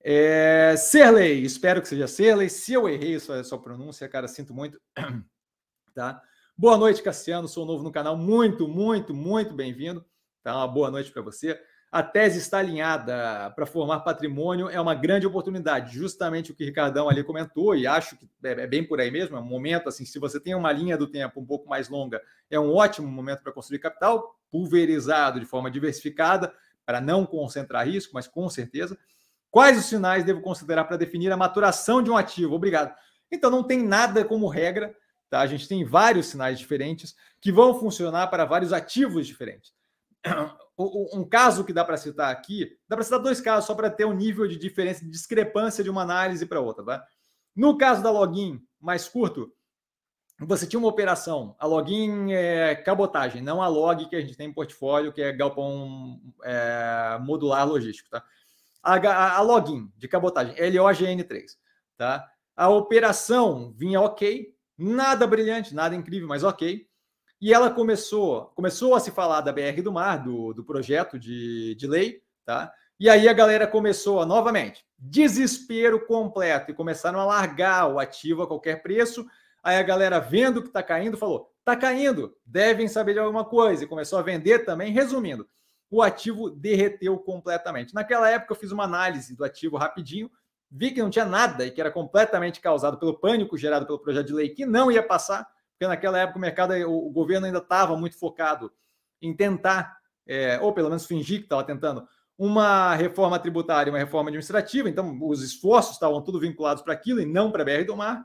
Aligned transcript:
É, 0.00 0.76
Serley, 0.76 1.42
espero 1.42 1.82
que 1.82 1.88
seja 1.88 2.06
Serley. 2.06 2.48
Se 2.48 2.72
eu 2.72 2.88
errei 2.88 3.18
sua, 3.18 3.42
sua 3.42 3.60
pronúncia, 3.60 4.08
cara, 4.08 4.28
sinto 4.28 4.54
muito. 4.54 4.80
tá? 5.94 6.22
Boa 6.56 6.76
noite, 6.76 7.02
Cassiano. 7.02 7.48
Sou 7.48 7.66
novo 7.66 7.82
no 7.82 7.92
canal. 7.92 8.16
Muito, 8.16 8.68
muito, 8.68 9.14
muito 9.14 9.54
bem-vindo. 9.54 10.04
Tá? 10.42 10.56
Uma 10.56 10.68
boa 10.68 10.90
noite 10.90 11.10
para 11.10 11.22
você. 11.22 11.60
A 11.90 12.02
tese 12.02 12.38
está 12.38 12.58
alinhada 12.58 13.50
para 13.56 13.64
formar 13.64 14.00
patrimônio 14.00 14.68
é 14.68 14.78
uma 14.78 14.94
grande 14.94 15.26
oportunidade, 15.26 15.94
justamente 15.94 16.52
o 16.52 16.54
que 16.54 16.62
o 16.62 16.66
Ricardão 16.66 17.08
ali 17.08 17.24
comentou, 17.24 17.74
e 17.74 17.86
acho 17.86 18.14
que 18.18 18.28
é, 18.44 18.50
é 18.50 18.66
bem 18.66 18.84
por 18.86 19.00
aí 19.00 19.10
mesmo. 19.10 19.38
É 19.38 19.40
um 19.40 19.44
momento 19.44 19.88
assim, 19.88 20.04
se 20.04 20.18
você 20.18 20.38
tem 20.38 20.54
uma 20.54 20.70
linha 20.70 20.98
do 20.98 21.06
tempo 21.06 21.40
um 21.40 21.46
pouco 21.46 21.66
mais 21.66 21.88
longa, 21.88 22.20
é 22.50 22.60
um 22.60 22.74
ótimo 22.74 23.08
momento 23.08 23.42
para 23.42 23.52
construir 23.52 23.78
capital, 23.78 24.38
pulverizado 24.50 25.40
de 25.40 25.46
forma 25.46 25.70
diversificada, 25.70 26.52
para 26.84 27.00
não 27.00 27.24
concentrar 27.24 27.86
risco, 27.86 28.12
mas 28.12 28.28
com 28.28 28.50
certeza. 28.50 28.98
Quais 29.58 29.76
os 29.76 29.86
sinais 29.86 30.22
devo 30.22 30.40
considerar 30.40 30.84
para 30.84 30.96
definir 30.96 31.32
a 31.32 31.36
maturação 31.36 32.00
de 32.00 32.08
um 32.08 32.16
ativo? 32.16 32.54
Obrigado. 32.54 32.94
Então, 33.28 33.50
não 33.50 33.64
tem 33.64 33.82
nada 33.82 34.24
como 34.24 34.46
regra, 34.46 34.94
tá? 35.28 35.40
A 35.40 35.48
gente 35.48 35.66
tem 35.66 35.84
vários 35.84 36.26
sinais 36.26 36.60
diferentes 36.60 37.16
que 37.40 37.50
vão 37.50 37.74
funcionar 37.74 38.28
para 38.28 38.44
vários 38.44 38.72
ativos 38.72 39.26
diferentes. 39.26 39.72
Um 40.78 41.24
caso 41.28 41.64
que 41.64 41.72
dá 41.72 41.84
para 41.84 41.96
citar 41.96 42.30
aqui, 42.30 42.70
dá 42.88 42.94
para 42.94 43.02
citar 43.02 43.18
dois 43.18 43.40
casos 43.40 43.64
só 43.64 43.74
para 43.74 43.90
ter 43.90 44.04
um 44.04 44.12
nível 44.12 44.46
de 44.46 44.56
diferença, 44.56 45.04
de 45.04 45.10
discrepância 45.10 45.82
de 45.82 45.90
uma 45.90 46.02
análise 46.02 46.46
para 46.46 46.60
outra, 46.60 46.84
tá? 46.84 47.04
No 47.52 47.76
caso 47.76 48.00
da 48.00 48.12
login, 48.12 48.64
mais 48.80 49.08
curto, 49.08 49.52
você 50.38 50.68
tinha 50.68 50.78
uma 50.78 50.88
operação, 50.88 51.56
a 51.58 51.66
login 51.66 52.30
é 52.30 52.76
cabotagem, 52.76 53.42
não 53.42 53.60
a 53.60 53.66
log 53.66 54.08
que 54.08 54.14
a 54.14 54.20
gente 54.20 54.36
tem 54.36 54.50
em 54.50 54.54
portfólio, 54.54 55.12
que 55.12 55.20
é 55.20 55.32
galpão 55.32 56.20
é, 56.44 57.18
modular 57.20 57.66
logístico, 57.66 58.08
tá? 58.08 58.24
A, 58.94 59.36
a, 59.36 59.40
login 59.40 59.92
de 59.96 60.08
cabotagem, 60.08 60.54
LOGN3, 60.56 61.44
tá? 61.96 62.26
A 62.56 62.68
operação 62.68 63.72
vinha 63.76 64.00
ok, 64.00 64.52
nada 64.76 65.26
brilhante, 65.26 65.74
nada 65.74 65.94
incrível, 65.94 66.28
mas 66.28 66.42
ok. 66.42 66.86
E 67.40 67.54
ela 67.54 67.70
começou, 67.70 68.46
começou 68.56 68.94
a 68.94 69.00
se 69.00 69.10
falar 69.10 69.40
da 69.42 69.52
BR 69.52 69.80
do 69.82 69.92
Mar, 69.92 70.22
do, 70.22 70.52
do 70.52 70.64
projeto 70.64 71.18
de, 71.18 71.74
de 71.76 71.86
lei, 71.86 72.20
tá? 72.44 72.72
E 72.98 73.08
aí 73.08 73.28
a 73.28 73.32
galera 73.32 73.64
começou 73.64 74.20
a, 74.20 74.26
novamente, 74.26 74.84
desespero 74.98 76.04
completo, 76.04 76.72
e 76.72 76.74
começaram 76.74 77.20
a 77.20 77.24
largar 77.24 77.86
o 77.86 78.00
ativo 78.00 78.42
a 78.42 78.46
qualquer 78.46 78.82
preço. 78.82 79.24
Aí 79.62 79.76
a 79.76 79.82
galera, 79.82 80.18
vendo 80.18 80.62
que 80.62 80.68
está 80.68 80.82
caindo, 80.82 81.16
falou: 81.16 81.52
está 81.60 81.76
caindo, 81.76 82.36
devem 82.44 82.88
saber 82.88 83.12
de 83.12 83.20
alguma 83.20 83.44
coisa, 83.44 83.84
e 83.84 83.86
começou 83.86 84.18
a 84.18 84.22
vender 84.22 84.64
também. 84.64 84.92
Resumindo, 84.92 85.48
o 85.90 86.02
ativo 86.02 86.50
derreteu 86.50 87.18
completamente. 87.18 87.94
Naquela 87.94 88.28
época, 88.28 88.52
eu 88.52 88.58
fiz 88.58 88.72
uma 88.72 88.84
análise 88.84 89.34
do 89.34 89.44
ativo 89.44 89.76
rapidinho, 89.76 90.30
vi 90.70 90.90
que 90.90 91.02
não 91.02 91.10
tinha 91.10 91.24
nada 91.24 91.64
e 91.66 91.70
que 91.70 91.80
era 91.80 91.90
completamente 91.90 92.60
causado 92.60 92.98
pelo 92.98 93.18
pânico 93.18 93.56
gerado 93.56 93.86
pelo 93.86 93.98
projeto 93.98 94.26
de 94.26 94.34
lei 94.34 94.50
que 94.50 94.66
não 94.66 94.90
ia 94.90 95.02
passar, 95.02 95.48
porque 95.72 95.86
naquela 95.86 96.18
época 96.18 96.38
o 96.38 96.40
mercado, 96.40 96.74
o 96.88 97.10
governo 97.10 97.46
ainda 97.46 97.58
estava 97.58 97.96
muito 97.96 98.18
focado 98.18 98.70
em 99.22 99.34
tentar, 99.34 99.96
é, 100.26 100.58
ou 100.60 100.72
pelo 100.72 100.88
menos 100.88 101.06
fingir 101.06 101.38
que 101.38 101.44
estava 101.44 101.64
tentando, 101.64 102.06
uma 102.36 102.94
reforma 102.94 103.38
tributária, 103.38 103.90
uma 103.90 103.98
reforma 103.98 104.28
administrativa, 104.28 104.88
então 104.88 105.18
os 105.22 105.42
esforços 105.42 105.94
estavam 105.94 106.22
tudo 106.22 106.38
vinculados 106.38 106.82
para 106.82 106.92
aquilo 106.92 107.20
e 107.20 107.26
não 107.26 107.50
para 107.50 107.62
a 107.62 107.64
BR 107.64 107.84
do 107.84 107.96
Mar. 107.96 108.24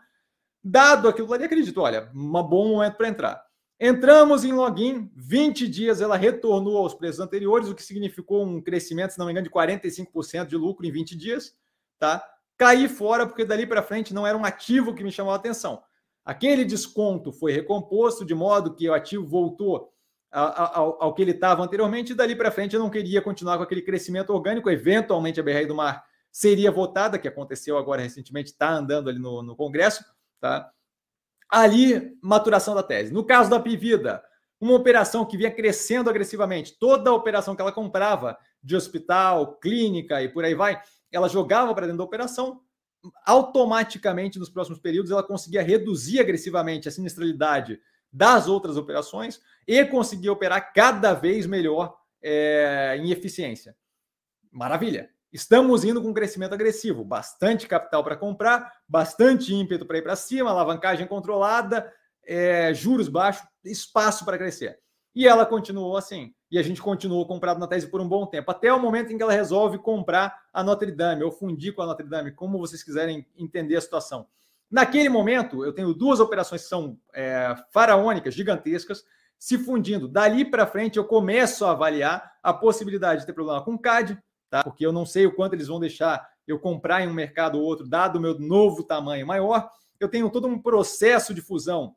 Dado 0.64 1.08
aquilo 1.08 1.34
ali, 1.34 1.46
acredito, 1.46 1.82
olha, 1.82 2.12
um 2.14 2.44
bom 2.44 2.68
momento 2.68 2.96
para 2.96 3.08
entrar. 3.08 3.44
Entramos 3.80 4.44
em 4.44 4.54
login, 4.54 5.12
20 5.16 5.68
dias 5.68 6.00
ela 6.00 6.16
retornou 6.16 6.78
aos 6.78 6.94
preços 6.94 7.20
anteriores, 7.20 7.68
o 7.68 7.76
que 7.76 7.84
significou 7.84 8.46
um 8.46 8.62
crescimento, 8.62 9.12
se 9.12 9.20
não 9.20 9.26
me 9.26 9.32
engano, 9.32 9.48
de 9.48 9.54
45% 9.54 10.46
de 10.46 10.56
lucro 10.56 10.86
em 10.86 10.92
20 10.92 11.18
dias, 11.18 11.56
tá? 12.00 12.24
Caí 12.58 12.88
fora 12.88 13.26
porque 13.26 13.44
dali 13.44 13.66
para 13.66 13.84
frente 13.84 14.14
não 14.14 14.26
era 14.26 14.38
um 14.38 14.46
ativo 14.46 14.94
que 14.94 15.04
me 15.04 15.12
chamou 15.12 15.34
a 15.34 15.36
atenção. 15.36 15.82
Aquele 16.24 16.64
desconto 16.64 17.32
foi 17.32 17.52
recomposto 17.52 18.24
de 18.24 18.34
modo 18.34 18.74
que 18.74 18.88
o 18.88 18.94
ativo 18.94 19.26
voltou 19.26 19.92
ao, 20.32 21.04
ao 21.04 21.14
que 21.14 21.22
ele 21.22 21.32
estava 21.32 21.64
anteriormente, 21.64 22.12
e 22.12 22.16
dali 22.16 22.36
para 22.36 22.52
frente 22.52 22.76
eu 22.76 22.80
não 22.80 22.90
queria 22.90 23.22
continuar 23.22 23.58
com 23.58 23.64
aquele 23.64 23.82
crescimento 23.82 24.32
orgânico. 24.32 24.70
Eventualmente 24.70 25.40
a 25.40 25.44
BR 25.44 25.68
do 25.68 25.76
Mar 25.76 26.04
seria 26.32 26.72
votada, 26.72 27.20
que 27.20 27.28
aconteceu 27.28 27.78
agora 27.78 28.02
recentemente, 28.02 28.52
está 28.52 28.72
andando 28.72 29.10
ali 29.10 29.20
no, 29.20 29.44
no 29.44 29.56
Congresso, 29.56 30.04
tá? 30.40 30.72
Ali 31.54 32.18
maturação 32.20 32.74
da 32.74 32.82
tese. 32.82 33.14
No 33.14 33.24
caso 33.24 33.50
da 33.50 33.60
Pivida, 33.60 34.24
uma 34.60 34.74
operação 34.74 35.24
que 35.24 35.38
vinha 35.38 35.52
crescendo 35.52 36.10
agressivamente, 36.10 36.78
toda 36.80 37.12
a 37.12 37.14
operação 37.14 37.56
que 37.56 37.62
ela 37.62 37.72
comprava 37.72 38.36
de 38.62 38.76
hospital, 38.76 39.58
clínica 39.58 40.22
e 40.24 40.30
por 40.30 40.44
aí 40.44 40.56
vai, 40.56 40.82
ela 41.12 41.30
jogava 41.30 41.74
para 41.76 41.86
dentro 41.86 42.00
da 42.00 42.04
operação, 42.04 42.62
automaticamente 43.26 44.40
nos 44.40 44.50
próximos 44.50 44.80
períodos 44.80 45.12
ela 45.12 45.22
conseguia 45.22 45.62
reduzir 45.62 46.20
agressivamente 46.20 46.88
a 46.88 46.92
sinistralidade 46.92 47.80
das 48.12 48.48
outras 48.48 48.76
operações 48.76 49.40
e 49.68 49.86
conseguia 49.86 50.32
operar 50.32 50.74
cada 50.74 51.14
vez 51.14 51.46
melhor 51.46 51.96
é, 52.22 52.98
em 53.00 53.12
eficiência. 53.12 53.76
Maravilha. 54.52 55.10
Estamos 55.34 55.84
indo 55.84 56.00
com 56.00 56.10
um 56.10 56.14
crescimento 56.14 56.54
agressivo, 56.54 57.04
bastante 57.04 57.68
capital 57.68 58.04
para 58.04 58.16
comprar, 58.16 58.72
bastante 58.88 59.52
ímpeto 59.52 59.84
para 59.84 59.98
ir 59.98 60.04
para 60.04 60.16
cima, 60.16 60.52
alavancagem 60.52 61.08
controlada, 61.08 61.92
é, 62.24 62.72
juros 62.72 63.10
baixos, 63.10 63.44
espaço 63.66 64.24
para 64.26 64.38
crescer. 64.38 64.78
E 65.16 65.28
ela 65.28 65.44
continuou 65.44 65.98
assim. 65.98 66.32
E 66.52 66.60
a 66.60 66.62
gente 66.62 66.80
continuou 66.80 67.26
comprado 67.26 67.60
na 67.60 67.66
tese 67.66 67.88
por 67.88 68.00
um 68.00 68.08
bom 68.08 68.28
tempo, 68.28 68.52
até 68.52 68.72
o 68.72 68.80
momento 68.80 69.12
em 69.12 69.18
que 69.18 69.24
ela 69.24 69.34
resolve 69.34 69.80
comprar 69.80 70.40
a 70.54 70.64
Notre 70.64 70.92
Dame, 70.92 71.24
ou 71.24 71.32
fundir 71.32 71.74
com 71.74 71.82
a 71.82 71.88
Notre 71.88 72.08
Dame, 72.08 72.32
como 72.32 72.60
vocês 72.60 72.84
quiserem 72.84 73.26
entender 73.36 73.76
a 73.76 73.82
situação. 73.82 74.28
Naquele 74.70 75.10
momento, 75.10 75.66
eu 75.66 75.74
tenho 75.74 75.96
duas 75.96 76.20
operações 76.20 76.62
que 76.62 76.70
são 76.70 76.96
é, 77.12 77.56
faraônicas, 77.72 78.36
gigantescas, 78.36 79.04
se 79.40 79.58
fundindo. 79.58 80.08
Dali 80.08 80.46
para 80.46 80.68
frente, 80.68 80.98
eu 80.98 81.06
começo 81.06 81.66
a 81.66 81.72
avaliar 81.72 82.34
a 82.44 82.54
possibilidade 82.54 83.22
de 83.22 83.26
ter 83.26 83.34
problema 83.34 83.64
com 83.64 83.76
CAD, 83.80 84.16
tá? 84.54 84.64
Porque 84.64 84.86
eu 84.86 84.92
não 84.92 85.04
sei 85.04 85.26
o 85.26 85.34
quanto 85.34 85.54
eles 85.54 85.68
vão 85.68 85.80
deixar 85.80 86.30
eu 86.46 86.60
comprar 86.60 87.02
em 87.02 87.08
um 87.08 87.14
mercado 87.14 87.58
ou 87.58 87.64
outro, 87.64 87.88
dado 87.88 88.18
o 88.18 88.22
meu 88.22 88.38
novo 88.38 88.84
tamanho 88.84 89.26
maior. 89.26 89.68
Eu 90.00 90.08
tenho 90.08 90.30
todo 90.30 90.48
um 90.48 90.62
processo 90.62 91.34
de 91.34 91.42
fusão 91.42 91.96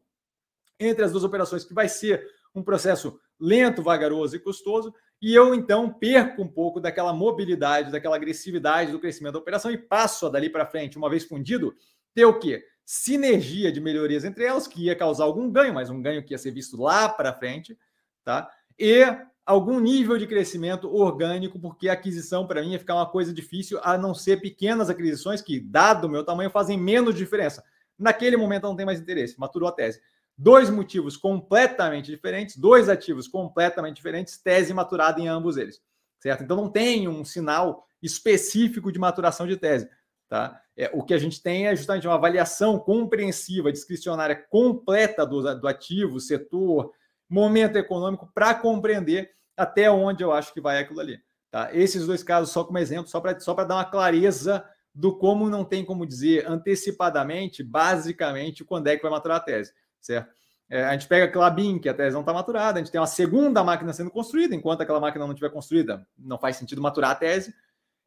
entre 0.81 1.05
as 1.05 1.13
duas 1.13 1.23
operações 1.23 1.67
que 1.67 1.75
vai 1.75 1.87
ser 1.87 2.27
um 2.55 2.63
processo 2.63 3.21
lento, 3.39 3.83
vagaroso 3.83 4.37
e 4.37 4.39
custoso, 4.39 4.95
e 5.21 5.35
eu 5.35 5.55
então 5.55 5.93
perco 5.93 6.41
um 6.41 6.49
pouco 6.49 6.81
daquela 6.81 7.13
mobilidade, 7.13 7.93
daquela 7.93 8.17
agressividade 8.17 8.91
do 8.91 8.99
crescimento 8.99 9.35
da 9.35 9.41
operação 9.41 9.71
e 9.71 9.77
passo 9.77 10.25
a 10.25 10.31
dali 10.31 10.49
para 10.49 10.65
frente, 10.65 10.97
uma 10.97 11.11
vez 11.11 11.25
fundido, 11.25 11.75
ter 12.15 12.25
o 12.25 12.39
quê? 12.39 12.65
Sinergia 12.87 13.71
de 13.71 13.83
melhorias 13.83 14.25
entre 14.25 14.45
elas, 14.45 14.67
que 14.67 14.85
ia 14.85 14.97
causar 14.97 15.25
algum 15.25 15.51
ganho, 15.51 15.75
mas 15.75 15.91
um 15.91 16.01
ganho 16.01 16.25
que 16.25 16.33
ia 16.33 16.39
ser 16.39 16.53
visto 16.53 16.81
lá 16.81 17.07
para 17.07 17.35
frente, 17.35 17.79
tá? 18.25 18.51
E 18.79 19.05
algum 19.47 19.79
nível 19.79 20.19
de 20.19 20.27
crescimento 20.27 20.93
orgânico, 20.93 21.59
porque 21.61 21.89
aquisição 21.89 22.47
para 22.47 22.61
mim 22.61 22.73
ia 22.73 22.79
ficar 22.81 22.97
uma 22.97 23.09
coisa 23.09 23.33
difícil, 23.33 23.79
a 23.81 23.97
não 23.97 24.13
ser 24.13 24.41
pequenas 24.41 24.91
aquisições 24.91 25.41
que, 25.41 25.61
dado 25.61 26.07
o 26.07 26.11
meu 26.11 26.25
tamanho, 26.25 26.51
fazem 26.51 26.77
menos 26.77 27.15
diferença. 27.15 27.65
Naquele 27.97 28.37
momento 28.37 28.65
não 28.65 28.75
tem 28.75 28.85
mais 28.85 29.01
interesse, 29.01 29.39
maturou 29.39 29.69
a 29.69 29.73
tese. 29.73 30.03
Dois 30.37 30.69
motivos 30.69 31.17
completamente 31.17 32.11
diferentes, 32.11 32.57
dois 32.57 32.89
ativos 32.89 33.29
completamente 33.29 33.97
diferentes, 33.97 34.37
tese 34.37 34.75
maturada 34.75 35.21
em 35.21 35.29
ambos 35.29 35.57
eles, 35.57 35.81
certo? 36.19 36.43
Então 36.43 36.57
não 36.57 36.69
tem 36.69 37.07
um 37.09 37.25
sinal 37.25 37.87
específico 38.03 38.93
de 38.93 38.99
maturação 38.99 39.47
de 39.47 39.57
tese, 39.57 39.89
tá? 40.29 40.61
É, 40.77 40.91
o 40.93 41.03
que 41.03 41.15
a 41.15 41.19
gente 41.19 41.41
tem 41.41 41.69
é 41.69 41.75
justamente 41.75 42.07
uma 42.07 42.17
avaliação 42.17 42.79
compreensiva, 42.79 43.73
discricionária 43.73 44.37
completa 44.51 45.25
do, 45.25 45.59
do 45.59 45.69
ativo, 45.69 46.21
setor, 46.21 46.93
momento 47.29 47.77
econômico 47.77 48.31
para 48.35 48.55
compreender 48.55 49.31
até 49.57 49.91
onde 49.91 50.23
eu 50.23 50.33
acho 50.33 50.53
que 50.53 50.61
vai 50.61 50.79
aquilo 50.79 51.01
ali. 51.01 51.21
Tá? 51.51 51.71
Esses 51.73 52.07
dois 52.07 52.23
casos, 52.23 52.51
só 52.51 52.65
como 52.65 52.79
exemplo, 52.79 53.09
só 53.09 53.21
para 53.21 53.39
só 53.41 53.55
dar 53.55 53.77
uma 53.77 53.85
clareza 53.85 54.65
do 54.95 55.17
como 55.17 55.51
não 55.51 55.65
tem 55.65 55.85
como 55.85 56.07
dizer 56.07 56.49
antecipadamente, 56.49 57.63
basicamente, 57.63 58.65
quando 58.65 58.87
é 58.89 58.97
que 58.97 59.03
vai 59.03 59.11
maturar 59.11 59.39
a 59.39 59.41
tese, 59.41 59.73
certo? 60.01 60.35
É, 60.69 60.85
a 60.85 60.93
gente 60.93 61.07
pega 61.07 61.27
a 61.27 61.31
Clabin, 61.31 61.79
que 61.79 61.89
a 61.89 61.95
tese 61.95 62.15
não 62.15 62.23
está 62.23 62.33
maturada, 62.33 62.79
a 62.79 62.83
gente 62.83 62.91
tem 62.91 63.01
uma 63.01 63.07
segunda 63.07 63.63
máquina 63.63 63.93
sendo 63.93 64.11
construída, 64.11 64.55
enquanto 64.55 64.81
aquela 64.81 64.99
máquina 64.99 65.25
não 65.25 65.33
estiver 65.33 65.51
construída, 65.51 66.07
não 66.19 66.39
faz 66.39 66.57
sentido 66.57 66.83
maturar 66.83 67.11
a 67.11 67.15
tese. 67.15 67.55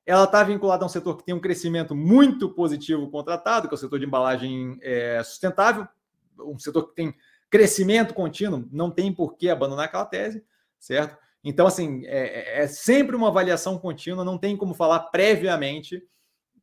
Ela 0.05 0.25
está 0.25 0.43
vinculada 0.43 0.83
a 0.83 0.87
um 0.87 0.89
setor 0.89 1.15
que 1.15 1.23
tem 1.23 1.35
um 1.35 1.39
crescimento 1.39 1.95
muito 1.95 2.49
positivo 2.49 3.09
contratado, 3.09 3.67
que 3.67 3.73
é 3.73 3.77
o 3.77 3.79
setor 3.79 3.99
de 3.99 4.05
embalagem 4.05 4.77
é, 4.81 5.21
sustentável, 5.23 5.87
um 6.39 6.57
setor 6.57 6.89
que 6.89 6.95
tem 6.95 7.15
crescimento 7.49 8.13
contínuo, 8.13 8.67
não 8.71 8.91
tem 8.91 9.13
por 9.13 9.35
que 9.35 9.49
abandonar 9.49 9.85
aquela 9.85 10.05
tese, 10.05 10.43
certo? 10.79 11.17
Então, 11.43 11.65
assim, 11.65 12.05
é, 12.05 12.63
é, 12.63 12.67
sempre 12.67 13.15
uma 13.15 13.29
avaliação 13.29 13.77
contínua, 13.77 14.25
não 14.25 14.37
tem 14.37 14.57
como 14.57 14.73
falar 14.73 14.99
previamente 15.11 16.03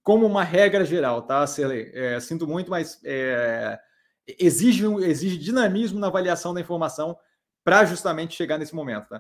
como 0.03 0.25
uma 0.25 0.45
regra 0.45 0.85
geral, 0.85 1.23
tá, 1.23 1.45
Cele? 1.47 1.91
É, 1.93 2.21
sinto 2.21 2.47
muito, 2.47 2.71
mas 2.71 3.01
é, 3.05 3.79
exige, 4.39 4.85
exige 5.03 5.37
dinamismo 5.37 5.99
na 5.99 6.07
avaliação 6.07 6.55
da 6.55 6.61
informação 6.61 7.17
para 7.65 7.85
justamente 7.85 8.37
chegar 8.37 8.59
nesse 8.59 8.75
momento, 8.75 9.09
tá? 9.09 9.15